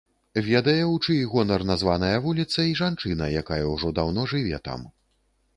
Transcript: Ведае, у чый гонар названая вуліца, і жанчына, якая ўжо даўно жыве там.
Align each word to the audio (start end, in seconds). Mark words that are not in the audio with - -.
Ведае, 0.45 0.79
у 0.91 0.95
чый 1.03 1.19
гонар 1.33 1.65
названая 1.71 2.15
вуліца, 2.25 2.67
і 2.71 2.73
жанчына, 2.81 3.31
якая 3.43 3.63
ўжо 3.75 3.93
даўно 4.01 4.29
жыве 4.33 4.57
там. 4.71 4.91